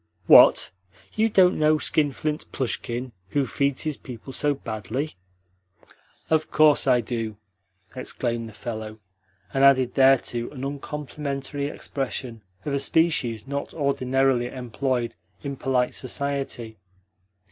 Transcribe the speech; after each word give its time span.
"What? 0.25 0.71
You 1.13 1.29
don't 1.29 1.59
know 1.59 1.77
skinflint 1.77 2.51
Plushkin 2.51 3.11
who 3.29 3.45
feeds 3.45 3.83
his 3.83 3.97
people 3.97 4.33
so 4.33 4.55
badly?" 4.55 5.15
"Of 6.31 6.49
course 6.49 6.87
I 6.87 7.01
do!" 7.01 7.37
exclaimed 7.95 8.49
the 8.49 8.53
fellow, 8.53 8.97
and 9.53 9.63
added 9.63 9.93
thereto 9.93 10.49
an 10.49 10.63
uncomplimentary 10.63 11.67
expression 11.67 12.41
of 12.65 12.73
a 12.73 12.79
species 12.79 13.45
not 13.45 13.75
ordinarily 13.75 14.47
employed 14.47 15.13
in 15.43 15.55
polite 15.55 15.93
society. 15.93 16.79